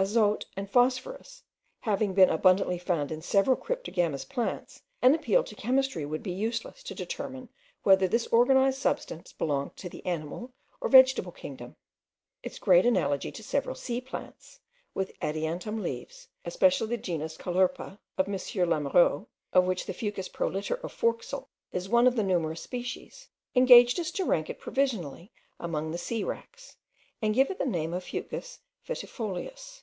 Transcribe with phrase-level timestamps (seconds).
[0.00, 1.42] Azote and phosphorus
[1.80, 6.84] having been abundantly found in several cryptogamous plants, an appeal to chemistry would be useless
[6.84, 7.48] to determine
[7.82, 11.74] whether this organized substance belonged to the animal or vegetable kingdom.
[12.44, 14.60] Its great analogy to several sea plants,
[14.94, 18.34] with adiantum leaves, especially the genus caulerpa of M.
[18.68, 23.98] Lamoureux, of which the Fucus proliter of Forskael is one of the numerous species, engaged
[23.98, 26.76] us to rank it provisionally among the sea wracks,
[27.20, 29.82] and give it the name of Fucus vitifolius.